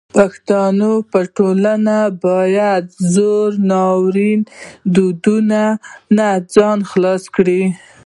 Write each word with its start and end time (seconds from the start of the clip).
پښتني 0.15 0.93
ټولنه 1.37 1.97
باید 2.25 2.83
د 2.89 2.93
زړو 3.13 3.37
ناوړو 3.69 4.31
دودونو 4.93 5.63
نه 6.17 6.27
ځان 6.53 6.79
خلاص 6.91 7.23
کړي. 7.35 7.63